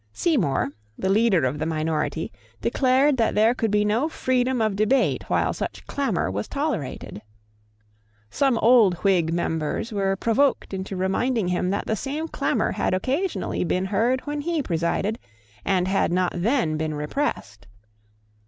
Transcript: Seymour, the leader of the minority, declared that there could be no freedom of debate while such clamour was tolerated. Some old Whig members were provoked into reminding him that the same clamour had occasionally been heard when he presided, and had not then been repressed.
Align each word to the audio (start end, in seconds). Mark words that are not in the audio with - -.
Seymour, 0.13 0.71
the 0.97 1.09
leader 1.09 1.45
of 1.45 1.59
the 1.59 1.65
minority, 1.67 2.31
declared 2.59 3.17
that 3.17 3.35
there 3.35 3.53
could 3.53 3.69
be 3.69 3.85
no 3.85 4.09
freedom 4.09 4.59
of 4.59 4.75
debate 4.75 5.29
while 5.29 5.53
such 5.53 5.85
clamour 5.85 6.31
was 6.31 6.47
tolerated. 6.47 7.21
Some 8.31 8.57
old 8.57 8.95
Whig 9.03 9.31
members 9.31 9.91
were 9.93 10.15
provoked 10.15 10.73
into 10.73 10.95
reminding 10.95 11.49
him 11.49 11.69
that 11.69 11.85
the 11.85 11.95
same 11.95 12.27
clamour 12.27 12.71
had 12.71 12.95
occasionally 12.95 13.63
been 13.63 13.85
heard 13.85 14.21
when 14.21 14.41
he 14.41 14.63
presided, 14.63 15.19
and 15.63 15.87
had 15.87 16.11
not 16.11 16.31
then 16.35 16.77
been 16.77 16.95
repressed. 16.95 17.67